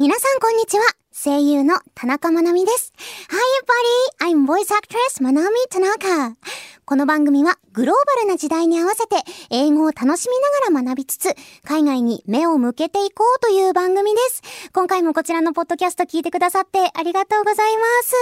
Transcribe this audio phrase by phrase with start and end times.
[0.00, 0.82] 皆さんこんにちは。
[1.12, 2.94] 声優の田中まなみです。
[3.28, 3.38] Hi
[4.24, 4.34] everybody!
[4.34, 6.38] I'm voice actress まなみ田中。
[6.90, 9.14] この番組はグローバルな時代に合わせて
[9.48, 14.42] 英語を楽しみながら学びつつ、海外に目を向けていこうという番組です。
[14.72, 18.14] 今回もこちらのポッドキャスト聞いてくださってありがとうございます。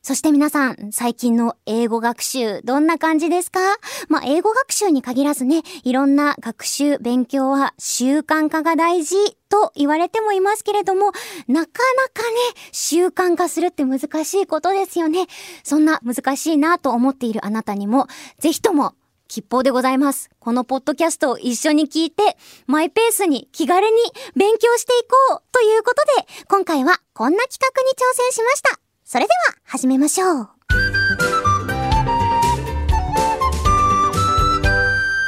[0.00, 3.60] そして皆さん、最近の英語学習、どんな感じですか？
[4.08, 9.16] まあ、英語学習に限らずね、いろんな学習、勉強は習慣化が大事
[9.50, 11.12] と言われてもいますけれども、
[11.48, 11.70] なか
[12.06, 12.36] なかね、
[12.72, 15.26] 習慣化するって難しいことですよね。
[15.64, 18.06] そんな難しいなと思っているあなたにも、
[18.38, 18.94] ぜひとも、
[19.28, 20.30] 吉報でございます。
[20.40, 23.92] このポッドキャストを一緒に聞いて、マイペースに気軽に
[24.34, 28.80] 勉強していこうということで、今回はこんな企画に挑戦しました。
[29.04, 30.48] それでは始めましょう。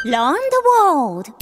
[0.05, 1.33] Learn the World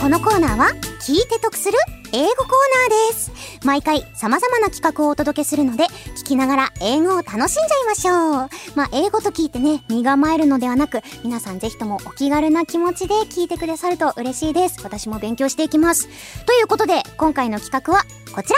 [0.00, 0.66] このコーナーは
[1.00, 1.78] 聞いて得する
[2.12, 2.46] 英語コー
[2.90, 3.32] ナーです。
[3.64, 5.84] 毎回様々な企画をお届けするので、
[6.16, 8.76] 聞きながら英語を楽しんじゃいましょう。
[8.76, 14.80] まあ、英語と聞いてね、身構えるのではなく、皆さんぜひともお気軽な気持ちで聞いてくださると嬉しいです。
[14.82, 16.08] 私も勉強していきます。
[16.46, 18.56] ということで、今回の企画はこちら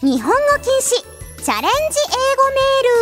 [0.00, 2.99] 日本語禁止チャレンジ英語メール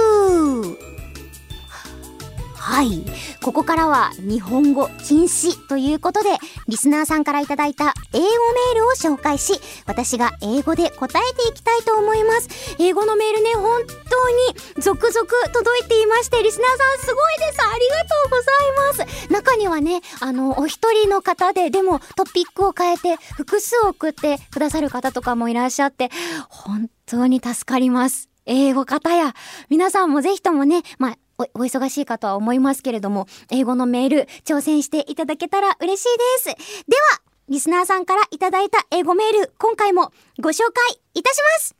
[2.78, 3.02] はい。
[3.42, 6.30] ここからは日本語禁止ということで、
[6.68, 12.76] リスナーさんからいただいた英語メールを紹介し、私が英語で答えていきたいと思います。
[12.78, 17.58] 英語のメールね、本当に続々届いていまして、リスナーさんすごいです。
[17.66, 19.32] ありがとうございます。
[19.32, 26.10] 中にはね、あの、お一人の方で、でもトピックを変えて複数送ってくださる方とかもいらっしゃって、
[26.48, 28.28] 本当に助かります。
[28.46, 29.34] 英語方や、
[29.68, 36.84] 皆さんもぜひともね、まあ、お、お忙しいかとは思いますけれども、英語のメール挑戦していただけたら嬉しいです。
[36.88, 41.74] では、リスナーさんからいただいた英語メール、今回もご紹介いたします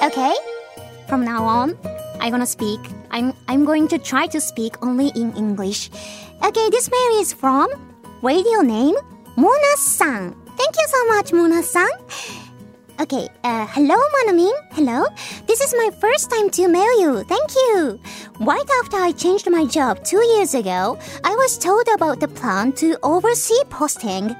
[0.00, 0.32] Okay,
[1.08, 1.76] from now on,
[2.18, 2.80] I'm gonna speak.
[3.10, 5.90] I'm, I'm going to try to speak only in English.
[6.42, 7.68] Okay, this mail is from
[8.22, 8.94] radio name
[9.36, 10.34] Mona-san.
[10.56, 11.88] Thank you so much, Mona-san.
[13.00, 14.52] Okay, uh, hello, Manamin.
[14.72, 15.06] Hello.
[15.46, 17.24] This is my first time to mail you.
[17.24, 17.98] Thank you.
[18.38, 22.72] Right after I changed my job two years ago, I was told about the plan
[22.72, 24.36] to oversee posting.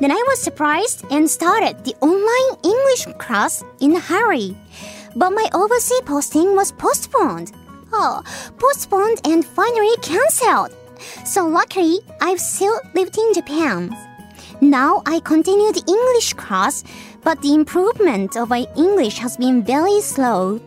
[0.00, 4.54] Then I was surprised and started the online English class in a hurry.
[5.16, 7.52] But my overseas posting was postponed.
[7.92, 8.22] Oh,
[8.58, 10.76] postponed and finally cancelled.
[11.24, 13.96] So luckily, I've still lived in Japan.
[14.60, 16.82] Now I continue the English class,
[17.26, 20.60] but the improvement of my English has been very slow.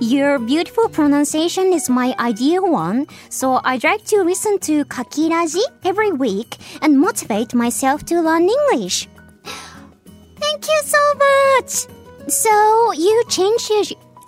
[0.00, 6.12] Your beautiful pronunciation is my ideal one, so I'd like to listen to Kakiraji every
[6.12, 9.08] week and motivate myself to learn English.
[10.40, 11.70] Thank you so much.
[12.32, 13.84] So you changed your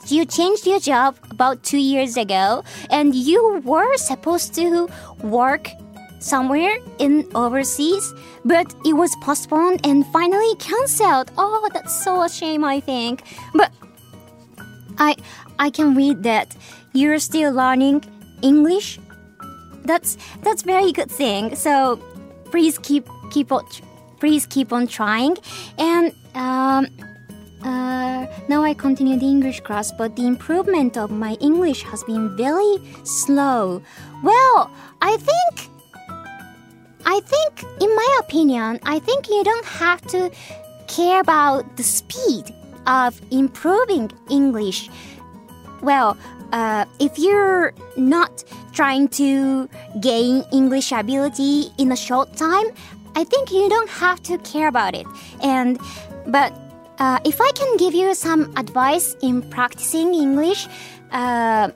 [0.08, 4.88] you changed your job about two years ago, and you were supposed to
[5.22, 5.70] work
[6.18, 8.14] somewhere in overseas,
[8.44, 11.30] but it was postponed and finally cancelled.
[11.38, 13.22] Oh, that's so a shame, I think.
[13.54, 13.72] But
[14.98, 15.16] I
[15.58, 16.56] I can read that
[16.92, 18.04] you're still learning
[18.42, 18.98] English.
[19.84, 21.56] That's that's very good thing.
[21.56, 21.96] So
[22.50, 23.64] please keep keep on
[24.18, 25.36] please keep on trying.
[25.78, 26.86] And um,
[27.62, 32.36] uh, now I continue the English class, but the improvement of my English has been
[32.36, 33.82] very slow.
[34.22, 35.70] Well, I think
[37.10, 40.30] I think, in my opinion, I think you don't have to
[40.88, 42.54] care about the speed
[42.86, 44.90] of improving English.
[45.80, 46.18] Well,
[46.52, 49.70] uh, if you're not trying to
[50.00, 52.66] gain English ability in a short time,
[53.16, 55.06] I think you don't have to care about it.
[55.42, 55.80] And,
[56.26, 56.52] but
[56.98, 60.68] uh, if I can give you some advice in practicing English,
[61.10, 61.70] uh,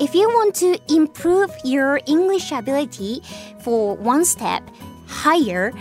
[0.00, 3.20] if you want to improve your English ability
[3.60, 4.62] for one step
[5.06, 5.72] higher,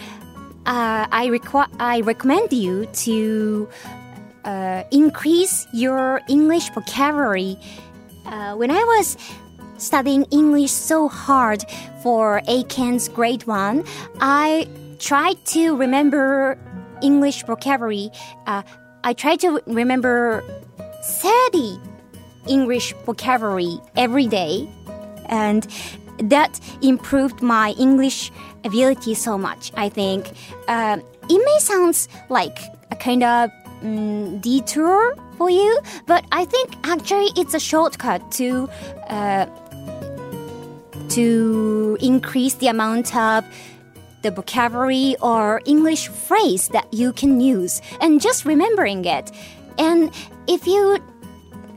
[0.66, 3.70] uh, I, requ- I recommend you to
[4.44, 7.58] uh, increase your English vocabulary.
[8.26, 9.18] Uh, when I was
[9.78, 11.64] studying English so hard
[12.02, 13.86] for Aiken's grade one,
[14.20, 14.68] I
[15.00, 16.58] tried to remember
[17.04, 18.10] English vocabulary.
[18.48, 18.64] Uh,
[19.04, 20.44] I tried to remember
[21.04, 21.80] 30
[22.48, 24.68] English vocabulary every day,
[25.28, 25.68] and
[26.20, 28.32] that improved my English
[28.64, 29.72] ability so much.
[29.76, 30.32] I think
[30.68, 30.98] uh,
[31.30, 32.60] it may sound like
[32.92, 33.52] a kind of
[33.82, 38.70] mm, detour for you, but I think actually it's a shortcut to
[39.10, 39.46] uh,
[41.10, 43.46] to increase the amount of
[44.24, 49.32] the vocabulary or English phrase that you can use and just remembering it.
[49.78, 50.12] And
[50.48, 50.98] if you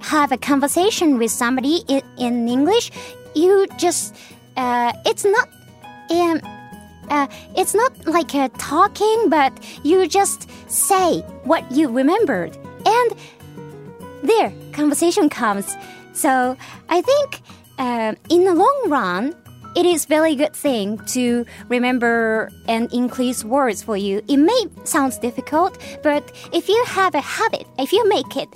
[0.01, 2.91] have a conversation with somebody in, in English,
[3.35, 4.17] you just,
[4.57, 5.49] uh, it's not,
[6.11, 6.41] um,
[7.09, 7.27] uh,
[7.57, 9.53] it's not like a talking, but
[9.85, 12.57] you just say what you remembered.
[12.87, 13.17] And
[14.23, 15.77] there, conversation comes.
[16.13, 16.57] So
[16.89, 17.41] I think
[17.79, 19.35] uh, in the long run,
[19.77, 24.21] it is very good thing to remember and increase words for you.
[24.27, 28.49] It may sound difficult, but if you have a habit, if you make it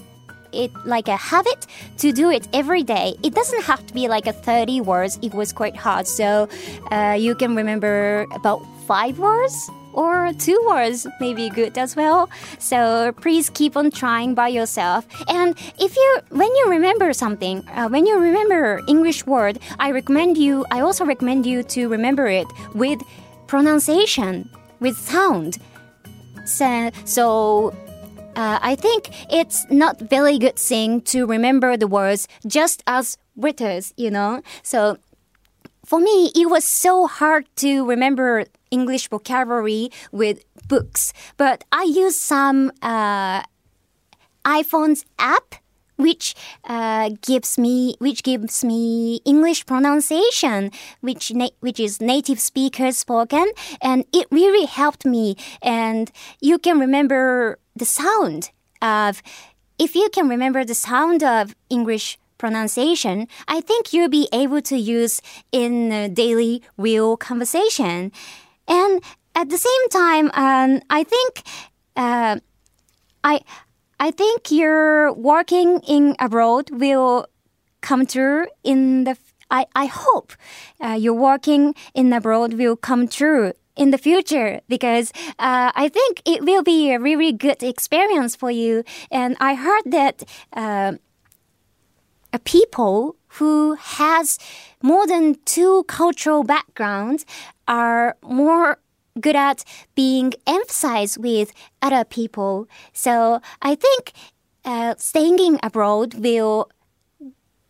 [0.55, 1.67] it like a habit
[1.99, 3.17] to do it every day.
[3.23, 5.19] It doesn't have to be like a 30 words.
[5.23, 6.07] It was quite hard.
[6.07, 6.49] So
[6.91, 12.29] uh, you can remember about five words or two words may be good as well.
[12.59, 15.07] So please keep on trying by yourself.
[15.29, 20.37] And if you, when you remember something, uh, when you remember English word, I recommend
[20.37, 23.01] you, I also recommend you to remember it with
[23.47, 25.59] pronunciation, with sound.
[26.45, 27.75] So, so
[28.37, 33.93] uh, I think it's not very good thing to remember the words just as writers,
[33.97, 34.43] you know.
[34.63, 34.99] So
[35.85, 42.17] for me, it was so hard to remember English vocabulary with books, but I use
[42.17, 43.43] some uh,
[44.45, 45.55] iPhone's app
[45.97, 50.71] which uh, gives me which gives me English pronunciation,
[51.01, 53.47] which na- which is native speaker spoken,
[53.81, 55.37] and it really helped me.
[55.63, 56.11] And
[56.41, 58.51] you can remember the sound
[58.83, 59.23] of
[59.79, 64.77] if you can remember the sound of English pronunciation, I think you'll be able to
[64.77, 65.21] use
[65.53, 68.13] in daily real conversation.
[68.69, 69.03] And
[69.35, 71.43] at the same time, um, I think
[71.97, 72.39] uh,
[73.23, 73.41] I
[74.05, 77.27] I think your working in abroad will
[77.81, 79.17] come true in the.
[79.51, 80.35] I I hope
[80.79, 86.21] uh, your working in abroad will come true in the future because uh, I think
[86.27, 88.85] it will be a really good experience for you.
[89.11, 90.23] And I heard that
[90.53, 90.93] uh,
[92.31, 94.39] a people who has
[94.83, 97.25] more than two cultural backgrounds
[97.67, 98.79] are more
[99.21, 99.65] good at
[99.95, 101.53] being emphasized with
[101.83, 102.69] other people.
[102.93, 104.13] So I think
[104.65, 106.71] uh, staying abroad will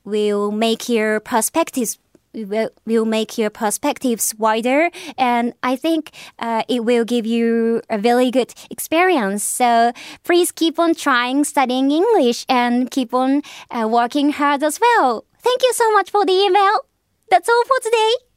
[0.05, 1.99] will make your perspectives
[2.35, 7.99] will, will make your perspectives wider and I think uh, it will give you a
[7.99, 9.43] really good experience.
[9.43, 9.93] So
[10.25, 15.25] please keep on trying studying English and keep on uh, working hard as well.
[15.39, 16.81] Thank you so much for the email.
[17.31, 18.34] That's all for today.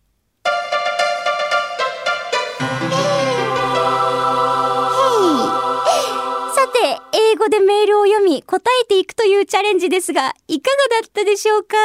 [7.50, 11.76] でメールを読み答えていくというチャレンジですが、いかがだったでしょうか？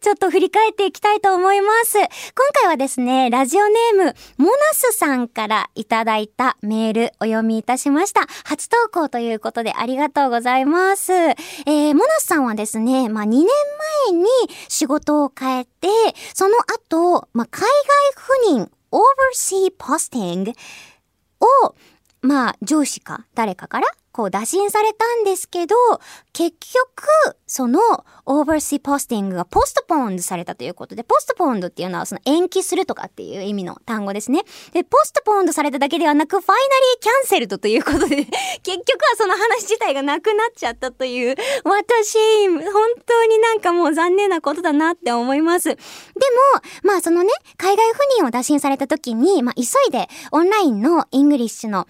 [0.00, 1.96] ちょっと振り返っていきたいと思います。
[1.98, 2.06] 今
[2.60, 8.26] 回はですね、ラジオネーム、モナスさんからいただいたメールお読みいたしました。
[8.44, 11.12] 初投稿ということでありがとうございます。
[11.12, 13.46] えー、モナスさんはですね、まあ、2年
[14.10, 14.26] 前に
[14.68, 15.88] 仕事を変えて、
[16.34, 17.62] その後、まあ、海
[18.46, 20.54] 外赴任、oversea posting
[21.40, 21.74] を、
[22.20, 25.74] まあ、上司か誰かからこう打診されたんですけど、
[26.32, 27.80] 結局、その
[28.26, 34.42] oversea posting が postponed されたということで、 postponed っていうのはその延期するとかっていう意味の単語ですね。
[34.72, 36.60] で、 postponed されただけではなく、 finally
[37.00, 38.16] cancelled ということで、
[38.62, 42.62] 結局はその話自体がなくなっちゃったという、私、本
[43.04, 45.70] 当になんかもう残念なことだなって思います。
[45.70, 45.78] でも、
[46.84, 51.88] まあそのね、海外赴任を打診された時に、まあ急いでオンラインの English の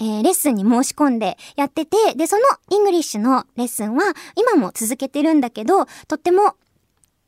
[0.00, 4.04] えー、レッスンに申し込んでやってて、で、その English のレッスンは
[4.36, 6.56] 今も続けてるんだけど、とっても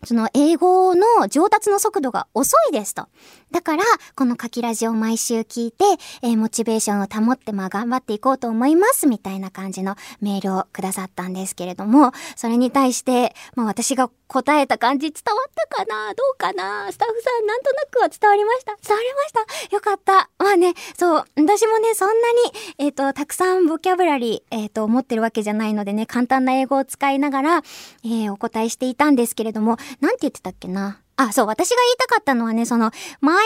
[0.04, 3.08] その英語の上達の速度が遅いですと。
[3.50, 5.84] だから、この書きラジを毎週聞いて、
[6.22, 16.92] えー、モチベーションを保って、まあ頑張っていこうと思います、みたいな感じのメールをくださったんですけれども、それに対して、まあ私が答えた感じ伝わったかなどうかな？
[16.92, 18.76] スタッフさんなんとなくは伝わりました？
[18.86, 19.74] 伝わりました。
[19.74, 20.30] よかった。
[20.38, 22.38] まあね、そう、私もね、そんなに、
[22.78, 27.56] えっ、ー、と、たくさんボキャブラリー、えっ、ー、と、持ってるわけじゃないのでね、簡単な英語を使いながら、
[28.04, 31.00] えー、お答えしていたんですけれども、なんて言ってたっけな？
[31.18, 33.36] あ、そう、私が言いたかったのはね、その、my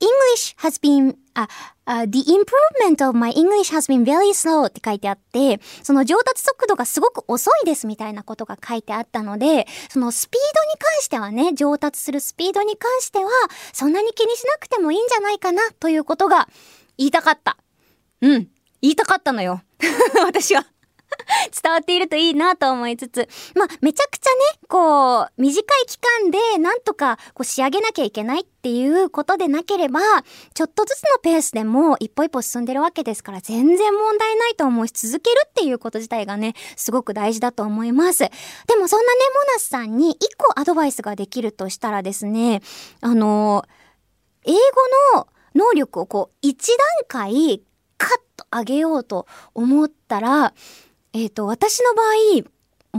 [0.00, 1.48] English has been, あ、
[1.86, 13.30] uh, the improvement of my English has been very slow って書いてあって、その上達速度がすごく遅いですみたいなことが書いてあったので、そのスピードに関してはね、上達するスピードに関しては、
[13.72, 16.48] そんなに気にしなくてもいいんじゃないかなということが
[16.98, 17.56] 言いたかった。
[18.20, 18.48] うん。
[18.82, 19.62] 言いたかったのよ。
[20.26, 20.66] 私は。
[21.62, 30.00] 伝わっているといいなと思いつつ、まあ、めちゃくちゃね、こう、短い期間でなんとかこう仕上げなきゃいけないっていうことでなければ、
[30.54, 38.20] ちょっとずつのペースでも一歩一歩進んでるわけですから全然問題ないと思い続けるっていうこと自体がね、すごく大事だと思います。
[38.20, 42.62] でもそんなね、モナスさんに一個アドバイスができるとしたらですね、
[43.00, 43.64] あの、
[44.44, 47.62] 英語の能力をこう一段階
[47.98, 50.54] カッと上げようと思ったら、
[51.12, 52.02] えっ、ー、と、私の場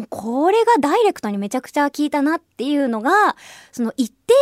[0.03, 3.35] 合、これがダイレクトにめちゃくちゃ効いたなっていうのが、
[3.71, 4.33] その一定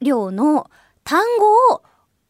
[0.00, 0.70] 量の
[1.04, 1.82] 単語を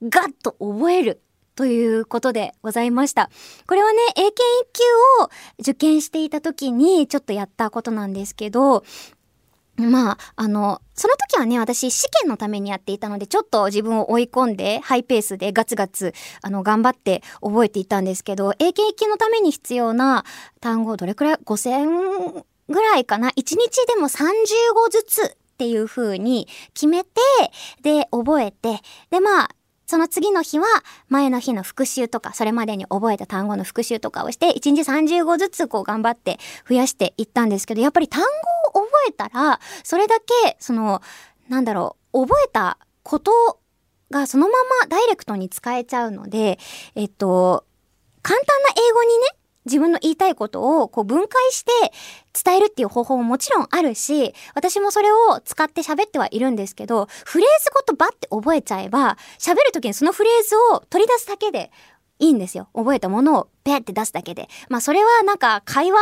[0.02, 1.20] ガッと覚える
[1.56, 3.30] ということでございました。
[3.66, 8.84] これはね、英検一級を受験していた時にちょっとやったことなんですけど、
[9.78, 20.24] まあ、あの、その時はね、私試験のためにやっていたので、ちょっと自分を追い込んで、ハイペースでガツガツ、あの、頑張って覚えていたんですけど、英検1級のために必要な
[20.60, 23.56] 単語、どれくらい ?5000 ぐらいかな ?1 日
[23.86, 24.26] でも30
[24.74, 27.10] 語ずつっていう風に決めて、
[27.82, 28.80] で、覚えて、
[29.10, 29.48] で、まあ、
[29.86, 30.66] その次の日は
[31.08, 38.57] 前の日の復習とか、それまでに覚えた単語の復習とかをして、1日30語ずつこう頑張って増やしていったんですけど、やっぱり単語を
[39.08, 41.02] えたら、それだけ、その、
[41.48, 43.32] なんだろう、覚えたこと
[44.10, 46.58] がそのままダイレクトに使えちゃうので、
[46.94, 47.64] えっと、
[48.22, 49.26] 簡単な英語にね、
[49.66, 51.70] 自分の言いたいことをこう分解して
[52.32, 61.70] 伝えるっていう方法ももちろんあるし、私もそれを使って喋ってはいるんですけど、フレーズごとバッて覚えちゃえば、喋る時にそのフレーズを取り出すだけで
[62.18, 62.68] いいんですよ。
[62.74, 64.48] 覚えたものをペって出すだけで。
[64.68, 65.98] まあそれはなんか会話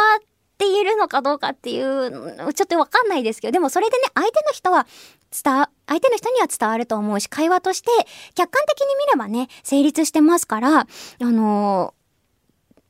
[0.56, 4.86] って言えるのかどうかっていう、ちょっとわかんないですけど、でもそれでね、相手の人は
[5.30, 7.90] 伝わ、相手の人には伝わると思うし、会話として
[8.34, 10.86] 客観的に見ればね、成立してますから、あ
[11.20, 11.96] のー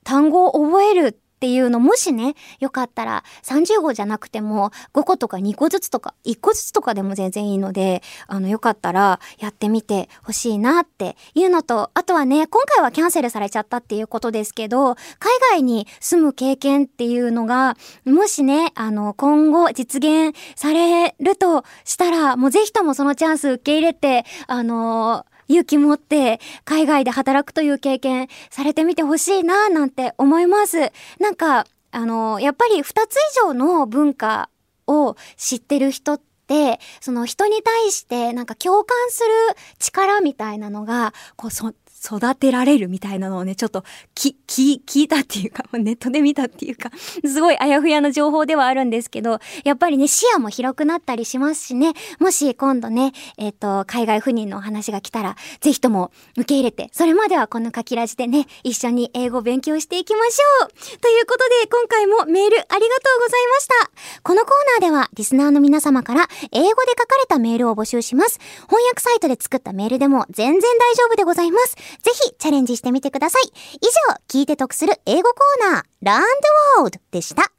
[0.06, 17.76] 単語を覚えるっていうのもしね、よかったら30語じゃなくても5個とか2個ずつとか1個ずつとかでも全然いいので、あのよかったらやってみてほしいなっていうのと、あとはね、今回はキャンセルされちゃったっていうことですけど、海外に住む経験っていうのが、
[18.06, 30.92] もしね、あの今後実現されるとしたら、もうぜひともそのチャンス受け入れて、あの勇気持って海外で働くという経験されてみてほしいななんて思います。
[31.18, 34.50] なんか、あの、やっぱり2つ以上の文化
[34.86, 39.30] を知ってる人って、その人に対してなんか共感する
[39.78, 41.50] 力みたいなのが、こう、
[42.06, 43.82] 育てられるみたいなのをね、ちょっと
[44.14, 46.90] き、き、聞いたっていうか、 ネットで見たっていうか、
[47.26, 63.90] すごいあやふやな情報ではあるんですけど、やっぱりね、視野も広くなったりしますしね、もし今度ね、えっ、ー、と、海外赴任のお話が来たら、ぜひとも受け入れて、それまではこの書きラジでね、一緒に英語勉強していきましょうということで、今回もメールありがとうございました。
[64.26, 68.40] このコーナーでは、リスナーの皆様から英語で書かれたメールを募集します。
[68.62, 71.76] 翻訳サイトで作ったメールでも全然大丈夫でございます。
[71.76, 73.42] ぜひチャレンジしてみてください。
[73.46, 73.52] 以
[74.10, 76.22] 上、聞いて得する英語コーナー、ラン
[76.76, 77.52] ドワールドでした。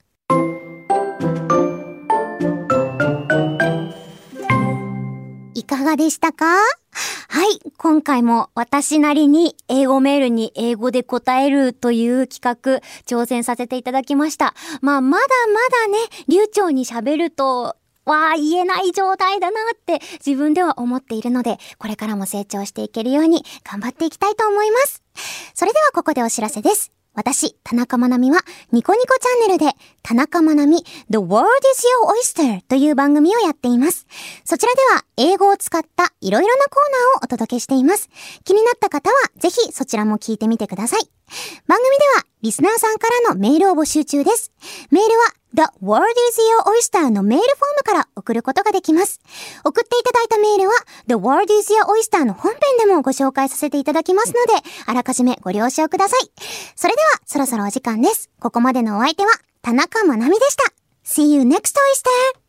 [5.68, 6.46] かがでしたか？
[6.46, 7.60] はい。
[7.78, 14.56] 今回も私なりに英語メールに英語で答えるという企画挑戦させていただきました。
[14.82, 15.98] まあ、まだまだね、
[16.28, 25.04] 流暢に喋るとわあ、言えない状態だなって自分では思っているので、これからも成長していけるように頑張っていきたいと思います。
[25.54, 26.97] それではここでお知らせです。
[27.18, 31.84] 私、田中まなみは、ニコニコチャンネルで、田中まなみ The World is
[32.44, 34.06] Your Oyster という番組をやっています。
[34.46, 38.08] そちらでは、英語を使ったいろいろなコーナーをお届けしています。
[38.44, 41.17] 気になった方は、ぜひそちらも聞いてみてください。
[41.68, 44.52] 番組では、リスナーさんからのメールを募集中です。
[44.92, 49.20] メールは、The World is Your Oyster のメールフォームから送ることができます。
[49.64, 50.76] 送っていただいたメールは
[51.08, 54.38] The World is Your Oyster の本編でもご紹介させていただきますので、
[54.86, 56.32] あらかじめご了承ください。
[56.76, 58.30] それでは、そろそろお時間です。
[58.40, 59.32] ここまでのお相手は、
[59.62, 60.64] 田中まなみでした。
[61.04, 62.47] See you next oyster!